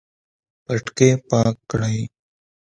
پټکی 0.65 1.09
پاک 1.29 1.55
کړئ 1.71 1.99